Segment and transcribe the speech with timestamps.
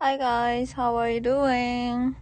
[0.00, 2.14] Hi guys, how are you doing?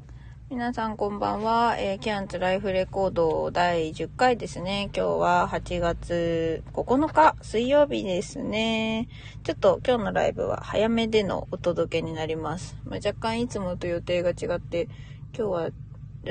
[0.49, 1.77] 皆さんこんばんは。
[1.79, 4.89] えー、キャンツライフレコード第10回ですね。
[4.97, 9.09] 今日は8月9日水曜日ですね。
[9.45, 12.79] ちょっと今日のライブは早めでのお届けになります。
[12.87, 14.89] まあ、若干いつもと予定が違って、
[15.37, 15.71] 今日は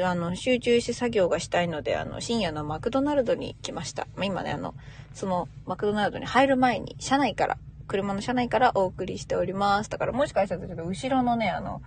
[0.03, 4.07] あの、集中して作業がしたいので、あの、深夜のマクドナルドに来ました。
[4.15, 4.73] まあ、今ね、あの、
[5.13, 7.57] そのマクドナルドに入る前に、車内から
[7.87, 9.89] 車の車内からお送りしております。
[9.89, 11.81] だからもしかしたら後ろのね、あの、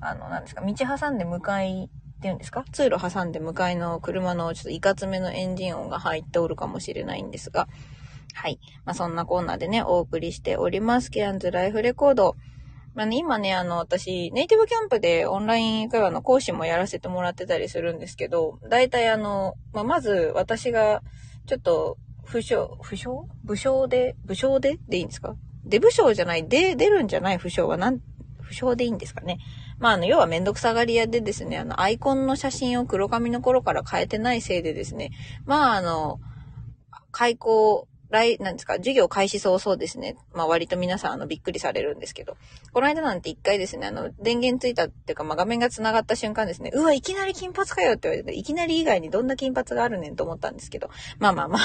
[0.00, 2.64] あの、なんですか、道挟んで向かいっていうんですか？
[2.72, 7.68] 通路挟んで向かいの車のちょっといかつめのエンジン音が入っておるかもしれないんですが、
[8.34, 8.58] はい。
[8.84, 11.10] まあ、そんなコーナーでね、お送りしております。
[11.10, 12.36] ケアンズライフレコード。
[12.94, 21.02] まあね、今ね、あの、私、ネイティブキャンプでオンライン会話の講師もやらせてもらってたりするんですけど、大体あの、まあ、まず私が、
[21.46, 23.26] ちょっと、不詳、不詳？
[23.44, 24.78] 武将で、武将で？
[24.88, 25.36] でいいんですか？
[25.64, 27.38] 出武将じゃない、で、出るんじゃない？
[27.38, 28.00] 不詳はなん、
[28.40, 29.38] 不詳でいいんですかね？
[29.78, 35.10] まあ、あの、要はめんどくさがり屋でですね、あの、アイコンの写真を黒髪の頃から変えてないせいでですね、
[35.44, 36.20] まあ、あの、
[37.10, 40.16] 開口、来、なんですか、授業開始早々ですね。
[40.32, 42.36] まあ割と皆さんあのびっくりされるんですけど。
[42.72, 50.90] この間なんて一回ですね、あの、電源ついたっていうか、まあ画面が繋がった瞬間ですね、うわ、いきなり金髪かよって言われて、いきなり以外にどんな金髪があるねんと思ったんですけど。
[51.18, 51.60] まあまあまあ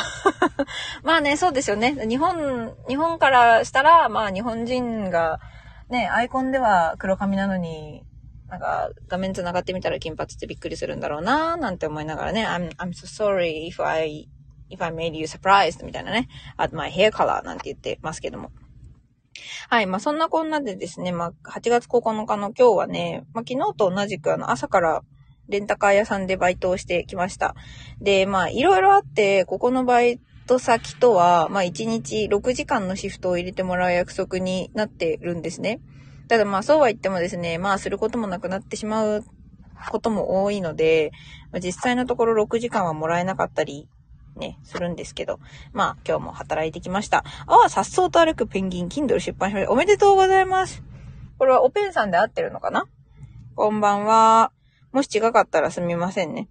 [1.04, 1.94] まあね、そうですよね。
[2.08, 5.40] 日本、日本からしたら、まあ日本人が、
[5.90, 8.04] ね、アイコンでは黒髪なのに、
[8.50, 14.30] なんか、画面繋がってみたら金髪ってびっくりするんだろうなーなんて思いながらね、I'm, I'm so sorry if I
[14.70, 18.52] if I made you surprised みたいなね、at my hair color なんて言ってますけども。
[19.70, 19.88] はい。
[19.88, 25.04] まあ、そんなこんなでですね、まあ、8月9日の今日はね、まあ、昨日と同じくあの、朝から
[25.48, 27.56] レンタカー屋さんでバイトをしてきました。
[28.02, 35.82] で、まあ、いろいろあって、ここのバイト先とは、まあ、1日6時間のシフトを入れてもらう約束になってるんですね。
[36.28, 39.24] ただまあ、そうは言ってもですね、まあ、することもなくなってしまう
[39.92, 41.12] ことも多いので、
[41.52, 43.88] まあ、実際のところ6時間はもらえなかったり
[44.38, 45.40] ね、するんですけど、
[45.74, 47.24] まあ、今日も働いてきました。
[47.46, 49.72] ああ、さっそうと歩くペンギン、Kindle 出版しました。
[49.72, 50.84] おめでとうございます。
[51.38, 52.88] これはおペンさんで合ってるのかな？
[53.56, 54.52] こんばんは。
[54.92, 56.50] もし違かったらすみませんね。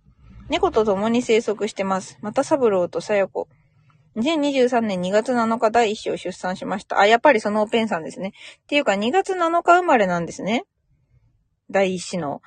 [0.48, 2.18] 猫と共に生息してます。
[2.20, 3.48] また三郎とさよこ。
[4.16, 6.98] 2023年2月7日第1子を出産しました。
[6.98, 8.32] あ、やっぱりそのおペンさんですね。
[8.62, 10.64] っていうか2月7日生まれなんですね。
[11.70, 12.42] 第1子の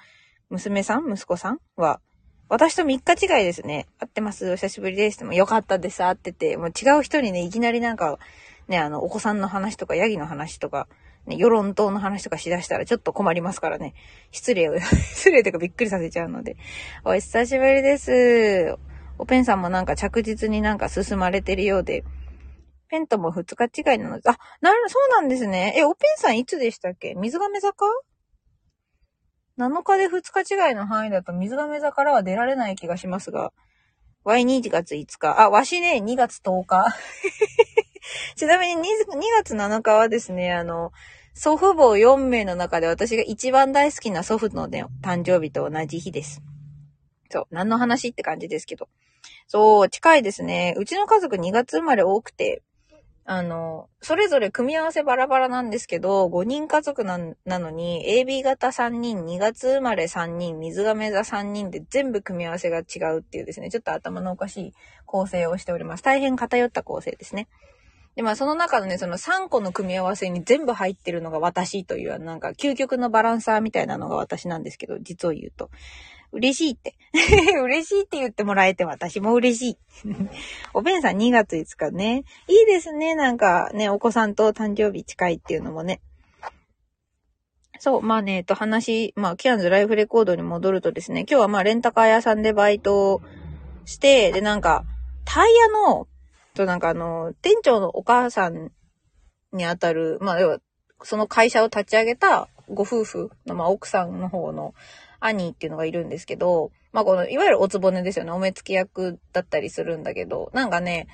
[0.50, 1.12] 娘さん？
[1.12, 1.60] 息子さん？
[1.76, 2.00] は。
[2.50, 3.86] 私と3日違いですね。
[4.00, 4.52] 会ってます。
[4.52, 5.20] お久しぶりです。
[5.20, 6.04] でもよかったです。
[6.04, 6.58] 会ってて。
[6.58, 8.18] もう違う人にね、いきなりなんか、
[8.68, 10.88] ね、あの、お子さんの話とか、ヤギの話とか、
[11.28, 13.94] ね、世論党の話とかしだしたらちょっと困りますからね。
[14.32, 16.58] 失礼を、 失礼というかびっくりさせちゃうので。
[17.06, 18.76] お久しぶりです。
[19.20, 22.04] おペンさんもなんか着実になんか進まれてるようで。
[22.88, 25.76] ペンとも2日違いなので、あ、なる、そうなんですね。
[25.78, 27.14] え、おペンさんいつでしたっけ？
[27.14, 27.86] 水亀坂
[29.60, 33.52] 7日で2日違いの範囲だと水亀座からは出られない気がしますが、
[34.24, 35.42] Y2 月5日。
[35.42, 36.86] あ、わしね、2月10日。
[38.38, 40.94] ちなみに 2, 2月7日はですね、あの、
[41.34, 46.42] 祖父母4名の中で私が一番大好きな祖父のね、誕生日と同じ日です。
[47.30, 48.88] そう、何の話って感じですけど。
[49.48, 50.74] そう、近いですね。
[50.78, 52.62] うちの家族2月生まれ多くて、
[53.26, 64.74] あの、それぞれ組み合わせバラバラなんですけど、5人家族なのに、AB 型3人、2月生まれ3人、水亀座3人で全部組み合わせが違うっていうですね、ちょっと頭のおかしい
[65.06, 66.04] 構成をしております。
[66.04, 67.48] 大変偏った構成ですね。
[68.16, 75.70] で、まあその中のね、その3個の組み合わせに全部入ってるのが私という、なんか究極のバランサーみたいなのが私なんですけど、実を言うと。
[76.32, 76.96] 嬉しいって。
[77.64, 79.78] 嬉しいって言ってもらえて私も嬉しい。
[80.74, 82.24] おべんさん2月5日ね。
[82.48, 83.16] いいですね。
[83.16, 86.02] なんかね、お子さんと誕生日近いっていうのもね。
[87.80, 93.22] そう、まあね、えっと話、まあ、キアンズライフレコードに戻るとですね、今日はまあレンタカー屋さんでバイト
[93.86, 94.84] して、で、なんか、
[95.24, 96.08] タイヤの、
[96.54, 98.72] となんかあの、店長のお母さん
[99.54, 100.60] にあたる、まあ、要は、
[101.04, 104.74] その会社を立ち上げたご夫婦の、まあ、奥さんの方の、
[105.20, 108.32] 兄っていうのがいるんですけど、まあこの、いわゆるおつぼねですよね。
[108.32, 111.08] お目付き役だったりするんだけど、なんかね、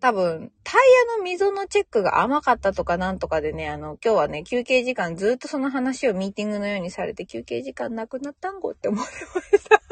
[0.00, 0.80] 多分、タイ
[1.10, 9.82] ヤの溝のチェックが甘かったとかなんとかでね、あの、今日はね、休憩時間ずっとその話をミーティングのようにされて、休憩時間なくなったんごって思ってました。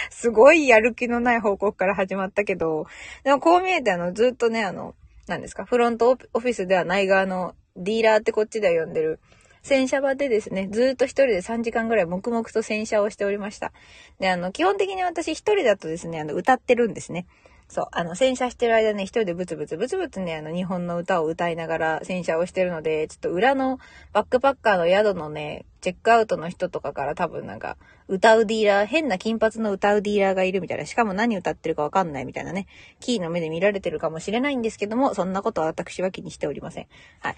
[0.10, 2.86] すごいやる気のない報告から始まったけど、
[3.22, 4.94] でもこう見えてあの、ずっとね、あの、
[5.26, 9.20] 何ですか、フロントオフィスではない側のディーラーってこっちでは呼んでる
[9.66, 13.72] 洗車場でですね、ずっと一人で3時間ぐらい黙々と洗車をしておりました。
[14.20, 17.26] で、あの、基本的に私一人だとですね、あの、歌ってるんですね。
[17.66, 23.80] そう、あの、洗車してる間ね、一人でブツブツブツブツね、あの、日本の歌を歌いながら洗車をしてるので、ちょっと裏の
[24.12, 27.76] バックパッカーの宿のね、チェックアウトの人とかから多分なんか、
[28.06, 32.68] 歌うディーラー、変な金髪の歌うディーラーがいるみたいな、しかも何歌ってるかわかんないみたいなね、
[33.00, 36.86] キーの目で見られてるかもしれないんですけども、そんなことは私は気にしておりません。
[37.18, 37.36] はい。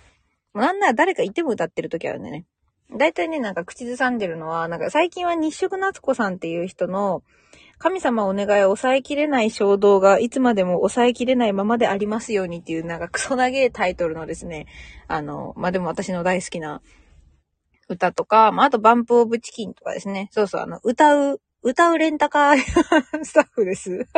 [0.54, 2.46] なんなら誰かいても歌ってる時あるんでね。
[2.96, 7.22] だいたいね、なんか口ずさんでるのは、なんか最近は日食夏子さんっていう人の、
[7.78, 14.66] 神様お願いを抑えきれない衝動がいつまでも抑えきれないままでありますようにっていうなんかクソ長いタイトルのですね、
[15.06, 16.82] あの、まあ、でも私の大好きな
[17.88, 20.28] 歌とか、まあ、あとバンプオブチキンとかですね。
[20.32, 22.56] そうそう、あの、歌う、歌うレンタカー
[23.24, 24.08] スタッフです。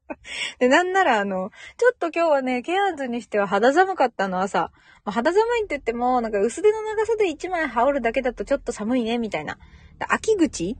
[0.60, 4.72] で、なんならあの、ちょっと今日はね、ケアンズにしては肌寒かったの朝。
[5.06, 9.58] ま、肌寒いって言っても、なんか薄手の長袖1枚羽織るだけだとちょっと寒いね、みたいな。
[10.00, 10.76] 秋口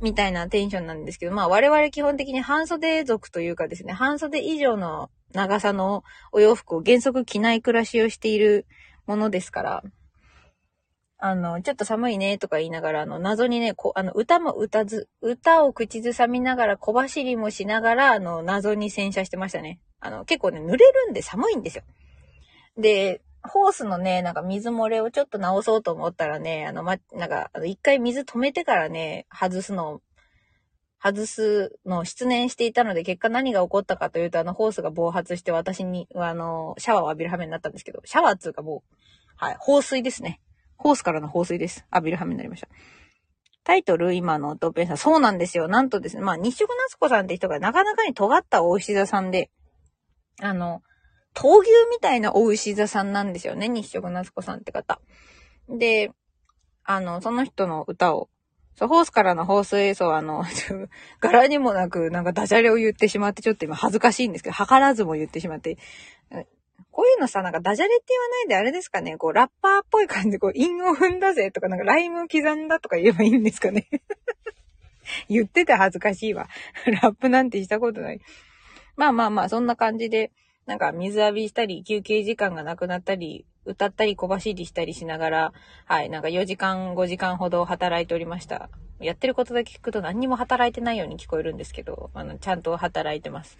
[0.00, 8.64] みたいなテンションなんですけど、まあ我々基本的に半袖族というかですね、半袖以上の長さのお洋服を原則着ない暮らしをしている
[9.06, 9.84] ものですから、
[11.22, 19.80] あの、ちょっと寒いねとか言いながら、あの、謎にね、こあの、歌も歌ず、歌を口ずさみながら、小走りもしながら、あの、謎に洗車してましたね。
[20.00, 21.84] あの、結構ね、濡れるんで寒いんですよ。
[22.78, 30.00] で、ホースのね、なんか水漏れをちょっと直そうと思ったらね、あの、ま、なんか、一回水止めてからね、外すの、
[31.02, 38.94] 外すの失念していたので、結果何が起こったかというと、あの、ホースが暴発して私に、あの、シャワーを浴びる羽目になったんですけど、シャワーっていうかもう、
[39.36, 40.40] はい、放水ですね。
[40.82, 41.84] ホースからの放水です。
[41.92, 42.68] 浴びる羽目になりました。
[43.64, 44.96] タイトル、今のトッペンさん。
[44.96, 45.68] そうなんですよ。
[45.68, 49.50] なんとですね、まあ、日食夏子さんって人がなかなかに尖ったお牛座さんで、
[50.40, 50.82] あの、
[51.34, 53.68] 闘牛みたいなお牛座さんなんですよね。
[53.68, 55.02] 日食夏子さんって方。
[55.68, 56.12] で、
[56.84, 58.30] あの、その人の歌を、
[58.74, 60.44] そう、ホースからの放水、そう、あの、
[61.20, 65.76] 柄にもなく、なんかダジャレを言ってしまって、ちょっと今恥ずかしいんですけど、図らずも言ってしまって、
[66.92, 73.88] こういうのさ、なんかダジャレって言わないであれですかね、こう、ラッパーっぽい感じで、こう、韻を踏んだぜとか、なんかライムを刻んだとか言えばいいんですかね。
[75.28, 76.48] 言ってて恥ずかしいわ。
[76.86, 78.20] ラップなんてしたことない。
[78.96, 80.30] まあまあまあ、そんな感じで、
[80.66, 85.52] なんか水浴びしたり、休憩時間がなくなったり、歌ったり小走りしたりしながら、
[85.84, 88.70] はい、なんか4時間、5時間ほど働いておりました。
[89.00, 93.58] やってることだけ聞くと何にも働いてないように聞こえるんですけど、あの、ちゃんと働いてます。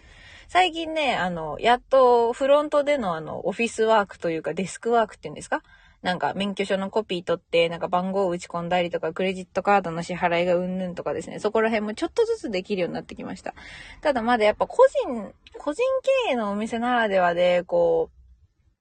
[0.53, 5.63] 最近ね、あの、やっとフロントでのあの、オフィスワークというかデスクワークっていうんですか？
[6.03, 13.55] なんか免許証のコピー取って、なんか番号を打ち込んだりとか、クレジットカードの支払いがうんぬんとかですね、そこら辺もちょっとずつできるようになってきました。
[14.01, 15.85] ただまだやっぱ個人、個人
[16.27, 18.11] 経営のお店ならではで、こ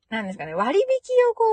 [0.09, 0.85] う、なんですかね、割引
[1.29, 1.43] をこ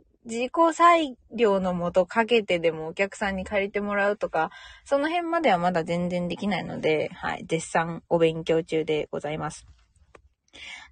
[0.00, 4.50] う、自己裁量のもとかけてでもお客さんに借りてもらうとか、
[4.84, 9.66] その辺まではまだ全然できないので、はい、絶賛お勉強中でございます。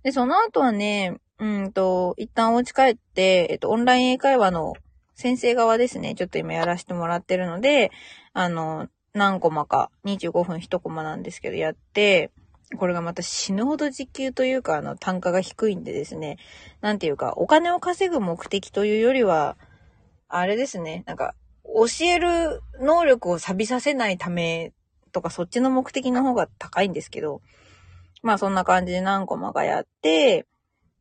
[0.03, 4.75] で、その後はね、うんと、一旦お家帰って、えっと、オンライン英会話の
[5.15, 7.91] 先生側ですね、ちょっと今やらせてもらってるので、
[8.33, 12.31] あの、何コマか、25分1コマなんですけど、やって、
[12.77, 16.39] これがまた死ぬほど時給というか、あの、単価が低いんでですね、
[16.81, 19.57] なんていうか、お金を稼ぐ目的というよりは、
[20.29, 21.35] あれですね、なんか、
[21.65, 24.73] 教える能力を錆びさせないため
[25.13, 27.43] とか、そっちの目的の方が高いんですけど、
[28.23, 30.47] まあそんな感じで何コマかやって、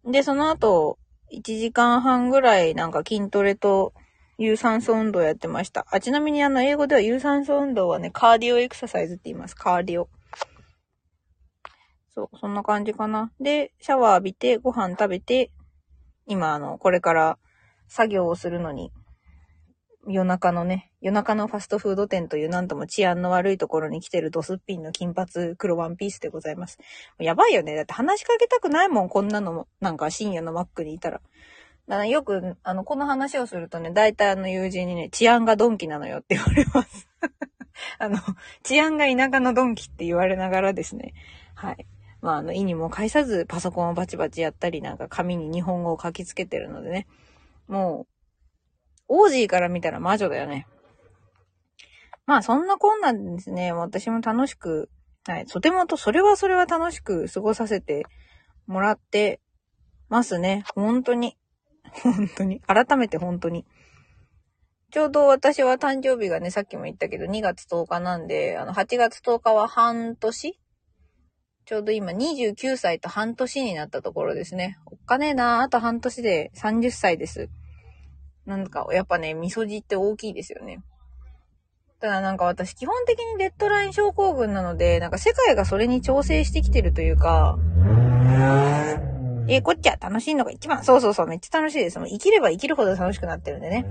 [0.05, 0.97] で、その後、
[1.31, 3.93] 1時間半ぐらいなんか筋トレと
[4.37, 5.85] 有酸素運動やってました。
[5.91, 9.55] あ、ちなみにあの、英語では有酸素運動はね、カーディオエクササイズって言います。
[9.55, 10.09] カーディオ。
[12.13, 13.31] そう、そんな感じかな。
[13.39, 15.51] で、シャワー浴びて、ご飯食べて、
[16.25, 17.37] 今、あの、これから
[17.87, 18.91] 作業をするのに、
[20.07, 26.79] 夜中のね、夜中のファストフード店というなんとも治安の悪いところに来てるドスッピンの金髪黒ワンピースでございます。
[27.19, 27.75] やばいよね。
[27.75, 29.67] だって話しかけたくないもん、こんなの。
[29.79, 31.21] なんか深夜のマックにいたら。
[31.87, 37.07] だからよく、あの、この話をするとね、大体あの友人にね、治安がドンキなのよって言われます。
[37.99, 38.17] あの、
[38.63, 41.13] 治安が田舎のドンキって言われながらですね。
[41.53, 41.85] はい。
[42.21, 47.07] まあ、あの、意にも介さずパソコンをバチバチやったり、なんか紙に日本語を書きつけてるのでね。
[47.67, 48.05] も
[49.09, 50.67] う、オージーから見たら魔女だよね。
[52.25, 53.73] まあ、そんなこんなんですね。
[53.73, 54.89] 私も楽しく、
[55.27, 58.05] はい、とてもと、それはそれは楽しく過ごさせて
[58.67, 59.41] もらって
[60.07, 60.63] ますね。
[60.75, 61.37] 本当に。
[62.03, 62.61] 本当に。
[62.61, 63.65] 改めて本当に。
[64.91, 70.59] ちょうど私は誕生日がね、さっきも言ったけど、2月10日なんで、あの、8月10日は半年
[71.71, 74.77] ちょうど今29歳と半年になったところですね。
[74.87, 77.47] おっかねえなあと半年で30歳です。
[78.45, 80.81] なんか、やっぱね、味噌汁って大きいですよね。
[82.01, 87.57] ただなんか私基本的にデッドライン症候群なので、なんか世界がそれに調整してきてるというか、
[89.47, 90.83] えこっちは楽しいのが一番。
[90.83, 91.99] そうそうそう、めっちゃ楽しいです。
[91.99, 93.85] もう生きれば生きるほど楽しくなってるんでね。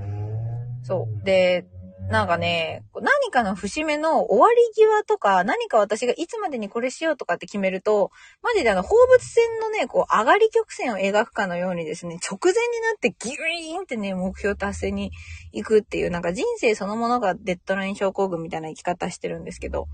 [0.83, 1.25] そう。
[1.25, 1.65] で、
[2.09, 8.11] なんかね、何かの節目の終わり際とか、何か私がいつまでにこれしようとかって決めると、
[8.43, 13.35] マジであの、放物線のね、こう、上がり曲線を描くかのようにですね、直前になってギュ
[13.73, 15.13] イーンってね、目標達成に
[15.53, 19.87] 行くっていう、なんか人生そのものがデッドライン症候群みたいな生き方してるんですけど、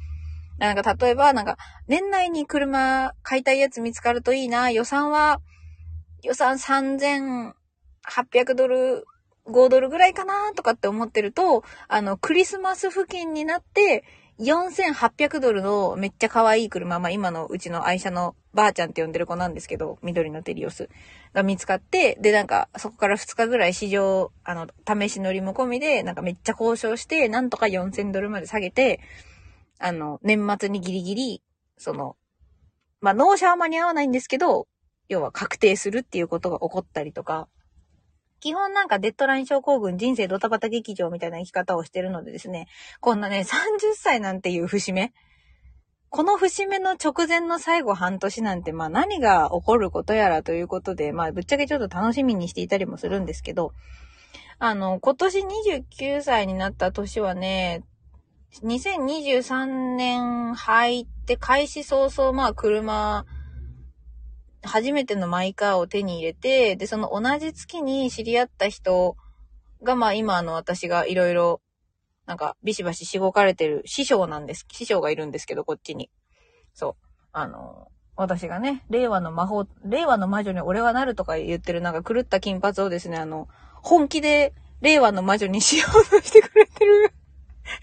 [0.59, 5.41] なんか例えば、なんか、年内に車買いたいやつ見つかるといいな、予算は、
[6.23, 9.05] 予算3800ドル
[9.49, 14.05] 5ドルぐらいかなとかって思ってると、あの、クリスマス付近になって、
[14.39, 20.91] 4800ドルのめっちゃ可愛い車、まあ今のうちの愛車のばあちゃんって呼んでる子なんですけど、緑のテリオス
[21.33, 29.01] が見つかって、でなんかそこから2日ぐらい市場、あの、試し乗りも込みで、なんかめっちゃ交渉して、なんとか4000ドルまで下げて、
[29.79, 31.43] あの、年末にギリギリ、
[31.79, 32.17] その、
[33.01, 34.67] まあ納車は間に合わないんですけど、
[35.09, 37.49] 要は確定するっていうことが起こったりとか、
[38.47, 42.69] 基本なんかデッドライン症候群人生ドタバタ劇場みたいな生き方をしてるのでですね、
[43.01, 45.13] こんなね、30歳なんていう節目。
[46.11, 53.73] この節目の直前の最後半年なんて、まあ何が起こることやらということで、まあぶっちゃけちょっと楽しみにしていたりもするんですけど、
[54.61, 57.83] あの、今年29歳になった年はね、
[58.63, 63.27] 2023年入って開始早々、まあ車、
[64.67, 69.17] 初めてのマイカーを手に入れて、で、その同じ月に知り合った人
[69.83, 71.61] が、まあ今の私がいろいろ、
[72.27, 74.67] なんかビシバシしごかれてる師匠なんです。
[74.73, 76.11] 師匠がいるんですけど、こっちに。
[76.75, 77.07] そう。
[77.33, 83.49] あの、私がね、令和の魔法、令和の魔女に俺はなるとか言ってるなんか狂った金髪をですね、あの、
[83.83, 87.13] 本気で令和の魔女にしようとしてくれてる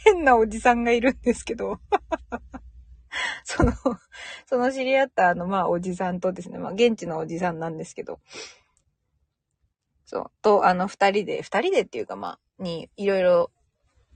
[0.03, 1.79] 変なおじさんがいるんですけど
[3.43, 3.73] その、
[4.45, 8.19] その知り合ったあの、まあ、おじさんとですね、まあ、現地のおじさんなんですけど、
[10.05, 13.51] そう、と、あの、二人で、二人でっていうか、まあ、に、いろいろ、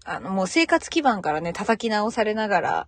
[0.05, 2.87] あの、もう生活基盤からね、叩き直されながら、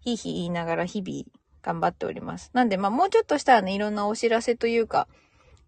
[0.00, 1.24] ひいひい言いながら日々
[1.62, 2.50] 頑張っております。
[2.52, 5.08] なんで、まあ、もうちょっとしたらね、いろんなお知らせというか、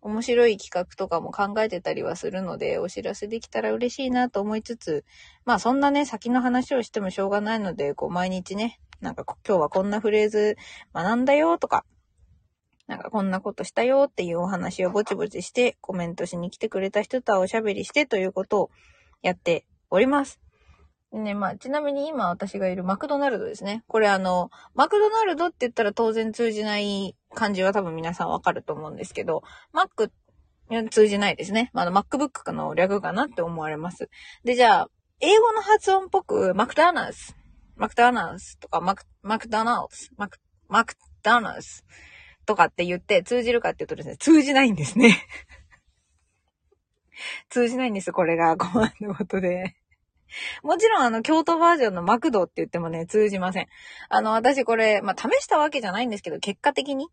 [0.05, 5.05] 面白い企画とかも考えてたりはするので、お知らせできたら嬉しいなと思いつつ、
[5.47, 10.57] まあそんなね、先の話をしてもしょうがないので、こう毎日ね、なんか今日はこんなフレーズ
[10.95, 11.85] 学んだよとか、
[12.87, 18.71] なんかこんなことしたよっていうお話をぼちぼちしてコメントしに来てくれた人とはおしゃべりしてということを
[19.23, 20.41] やっております。
[21.13, 23.85] ね、まあ、ちなみに今私がいるマクドナルドですね。
[23.87, 29.43] これあの、マクドナルドって言ったら当然通じない感じは多分皆さんわかると思うんですけど、
[29.73, 30.11] マック
[30.91, 31.71] 通じないですね。
[31.73, 34.09] まあ、MacBook の略かなって思われます。
[34.45, 37.35] で、じゃあ、英語の発音っぽく、マクダーナーズ
[37.77, 40.39] マクドナルズとかマク、マクドナルズ、マク、
[40.69, 41.83] マクドナルズ
[42.47, 45.19] とかって言って通じるかっていうとですね、通じないんですね。
[47.49, 48.57] 通じないんです、これが。
[48.57, 49.77] 困ることで。
[50.63, 53.67] もちろんあの、京都バージョンのマクドって言ってもね、通じません。
[54.09, 57.09] あの、私これ、まあ、試したわけじゃないんですけど、結果的に、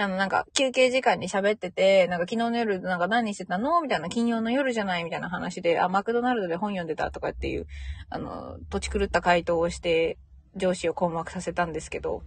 [0.00, 7.66] あの、なんか、休憩時間に喋ってて、なんか昨日の夜、なんか何してたのみたいな、金曜の夜じゃないみたいな話で、あ、マクドナルドで本読んでたとかっていう、
[8.08, 10.18] あの、土地狂った回答をして、
[10.56, 12.22] 上司を困惑させたんですけど、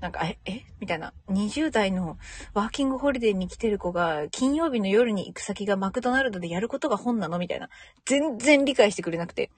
[0.00, 0.62] なんか、え、え？
[0.80, 1.14] みたいな。
[1.28, 2.18] 20代の
[2.54, 7.68] ワーキングホリデーに来てる子が、金曜日の夜に行く先がマクドナルドでやることが本なのみたいな。
[8.04, 9.50] 全然理解してくれなくて。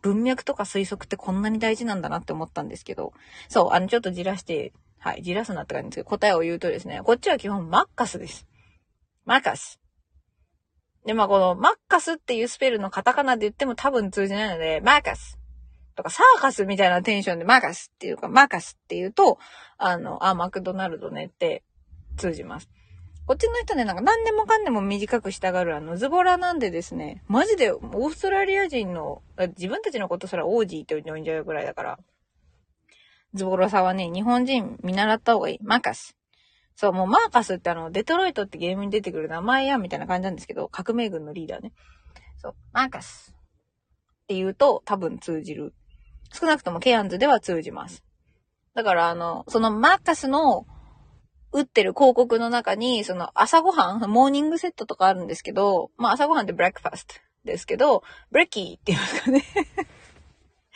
[0.00, 3.12] 文脈とか推測ってこんなに大事なんだなって思ったんですけど。
[3.50, 8.46] そう、あの、ちょっとじらして、はい、じらすなって感じですけど、答えを言うとですね、こっちは基本マッカスです。
[9.24, 9.80] マッカス。
[11.06, 15.38] で、まあ、このマッカスっていうスペルのカタカナで言っても多分通じないので、マーカス。
[15.96, 19.38] とか、サーカスみたいなテンションでマーカスっていうか、マーカスっていうと、
[19.78, 21.62] あの、あ、マクドナルドねって
[22.18, 22.68] 通じます。
[23.26, 29.22] こっちの人ね、なんか何でもかんでも短くしたがるあの、ズボラなんでですね、マジでオーストラリア人の、
[29.56, 31.98] 自分たちのことすらオージーって呼んじゃうぐらいだから、
[33.34, 35.58] ズボロさんはね、日本人見習った方がいい。
[35.62, 36.16] マーカス。
[36.76, 41.72] そう、もうマーカスってあの、デトロイトってゲームに出てくる名前や、みたいな感じなんですけど、革命軍のリーダーね。
[42.38, 43.34] そう、マーカス。
[44.22, 45.74] って言うと多分通じる。
[46.32, 48.04] 少なくともケアンズでは通じます。
[48.74, 50.66] だからあの、そのマーカスの
[51.52, 57.14] 打ってる広告の中に、その朝ごはん、モーニングセットとかあるんですけど、まあ朝ごはんって breakfast
[57.44, 59.42] ですけど、 brekkie って言いますかね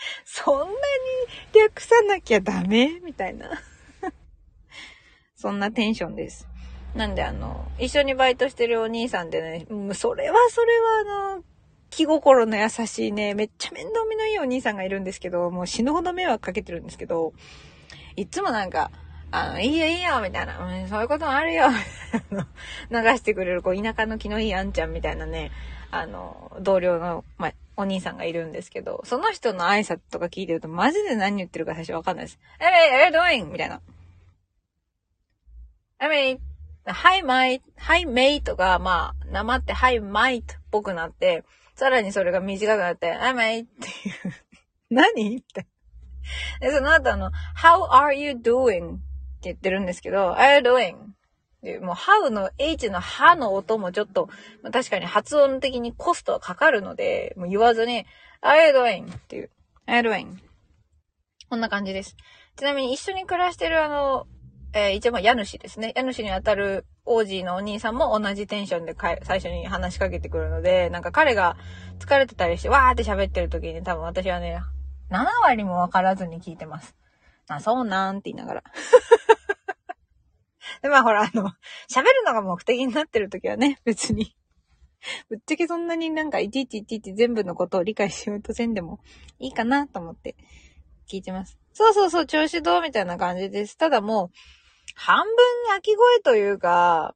[0.25, 0.71] そんなに
[1.55, 3.01] 略さなきゃダメ？
[3.01, 3.51] みたいな。
[5.37, 6.49] そんなテンションです。
[6.95, 11.45] なんであの、一緒にバイトしてるお兄さんでね、それはそれはあの、
[11.91, 17.33] 気心の優しいね、めっちゃ面倒見のいいお兄さんがいるんですけど、もう死ぬほど迷惑かけてるんですけど、
[18.17, 18.91] いつもなんか、
[19.31, 21.67] あの、いいよいいよ、みたいな、うん、そういうこともあるよ、
[22.91, 25.51] 流してくれる、こう、田舎の気のいいあんちゃんみたいなね、
[25.91, 32.39] あの、同僚の、まあ、お兄さんがいるんですけど、その人の挨拶とか聞いてると、マジで何言ってるか最初わかんないです。
[32.61, 33.51] Hey, how are you doing?
[33.51, 33.81] みたいな。
[35.99, 36.39] I mean,
[36.87, 44.35] Hi, mate, Hi, mate が、まあ、なまって Hi, mate っぽくなって、さらにそれが短くなって、I, mate っていう
[44.95, 45.67] 何って。
[46.61, 48.97] で、その後あの、How are you doing?
[48.97, 49.01] って
[49.45, 50.97] 言ってるんですけど、Are you doing?
[51.65, 54.29] で、もう、how の h の歯の音もちょっと、
[54.63, 58.07] まあ、確かに発音的にコストはかかるので、もう言わずに、
[58.43, 59.13] Are you doing?
[59.13, 59.51] っていう。
[59.89, 60.37] Are you doing?
[61.49, 62.17] こんな感じです。
[62.57, 64.27] ちなみに一緒に暮らしてるあの、
[64.75, 65.93] えー、一応まあ家主ですね。
[65.97, 71.57] 家主にあたる王子のお兄さんも同じテンションで最初に話しかけてくるので、なんか彼が
[71.99, 74.61] 疲れてたりして、わーって喋ってる時に多分私はね、
[75.11, 76.97] 7割もわからずに聞いてます。
[77.49, 78.65] あ、そうなんって言いながら。
[80.85, 81.51] で、まあほら、あの、
[81.91, 84.37] 喋るのが目的になってる時はね、別に。
[85.31, 89.01] ぶっちゃけそんなになんかいちいちいちいち全部のことを理解しようとせんでも
[89.39, 90.37] いいかなと思って
[91.11, 91.59] 聞いてます。
[91.73, 93.79] そうそうそう、調子どうみたいな感じです。
[93.79, 94.31] ただもう、
[94.95, 95.35] 半分
[95.71, 97.15] 泣き声というか、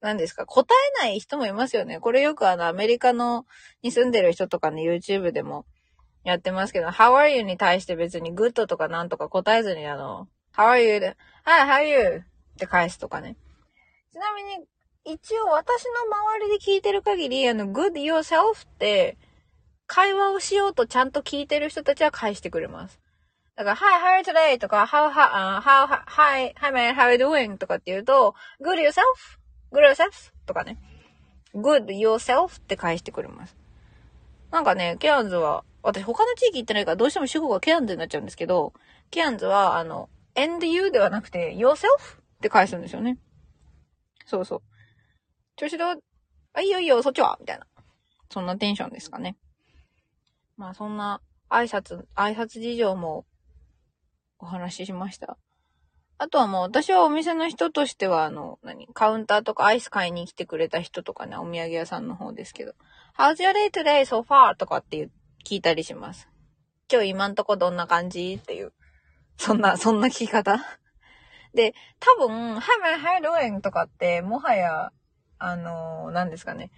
[0.00, 2.00] 何ですか、答えない人もいますよね。
[2.00, 3.46] これよくあの、アメリカの、
[3.82, 5.64] に住んでる人とかね、YouTube でも
[6.24, 10.98] やってますけど、How are you に対して別に good とかなんとか答えずにあの、How are you?
[10.98, 12.24] で、Hi, how are you?
[12.58, 13.36] って返すとかね。
[14.12, 14.66] ちなみに、
[15.04, 19.16] 一応私の周りで聞いてる限り、あの、good yourself って、
[19.86, 23.00] 会話をしようとちゃんと聞いてる人たちは返してくれます。
[23.56, 24.58] だから、Hi, how are you today?
[24.58, 27.56] とか、How, how, how, hi, hi man, how are you doing?
[27.56, 29.02] とかって言うと、Good yourself?
[29.72, 30.32] Good yourself?
[30.46, 30.78] とかね。
[31.54, 32.58] Good yourself?
[32.58, 33.56] って返してくれます。
[34.50, 38.74] なんかね、ケアンズは、私他の地域行ってないからどうしても主語がケアンズになっちゃうんですけど、
[39.10, 42.17] ケアンズは、あの、and you ではなくて、yourself?
[42.38, 43.18] って返すんですよね。
[44.24, 44.62] そうそう。
[45.56, 46.02] 調子どう？
[46.54, 47.36] あ、いいよいいよ、そっちは？
[47.40, 47.66] みたいな。
[48.30, 49.36] そんなテンションですかね。
[50.56, 53.24] まあそんな挨拶、挨拶事情も
[54.38, 55.36] お話ししました。
[56.18, 58.88] あとはもう私はお店の人としてはあの、何？
[58.94, 62.74] カウンターとかアイス買いに来てくれた人とかね、お土産屋さんの方ですけど。
[63.16, 64.56] How's your day today so far?
[64.56, 65.10] とかって
[65.44, 66.28] 聞いたりします。
[66.92, 68.38] 今日今んとこどんな感じ？
[68.40, 68.72] っていう。
[69.36, 70.60] そんな、そんな聞き方？
[71.54, 73.60] で、多分、Hi, man, how you doing?
[73.60, 74.92] とかって、もはや、
[75.38, 76.70] あのー、何ですかね。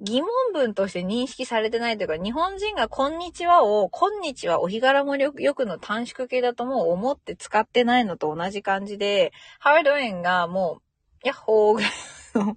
[0.00, 10.20] 疑問文として認識されてないというか、日本人がこんにちはを、こんにちはお日柄もよくの短縮形だともう思って使ってないのと同じ感じで、How are you doing?
[10.20, 10.80] がも
[11.24, 11.90] う、ヤッホーぐらい
[12.36, 12.56] の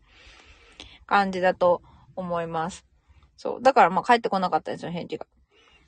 [1.08, 1.82] 感じだと
[2.16, 2.86] 思います。
[3.38, 3.62] そう。
[3.64, 5.26] だからまあ帰ってこなかったんですよ、返事が。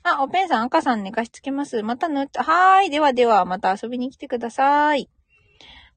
[0.02, 1.84] あ、おペンさん、赤さん寝かしつけます。
[1.84, 2.90] またぬったはーい。
[2.90, 5.08] ではでは、また遊びに来てください。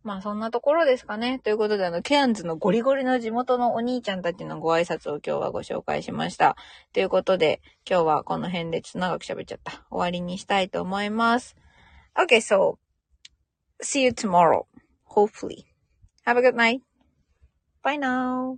[0.07, 1.39] まあそんなところですかね。
[1.39, 6.55] ということで、あの、ケアンズのゴリゴリの地元のお兄ちゃんたちのご挨拶を今日はご紹介しました。
[6.93, 9.85] ということで、今日はこの辺でちょっと長く喋っちゃった。
[9.91, 11.57] 終わりにしたいと思います。
[12.15, 12.77] Okay, so,
[13.83, 14.65] see you tomorrow.
[15.09, 15.65] Hopefully.
[16.25, 16.79] Have a good night.
[17.83, 18.57] Bye now.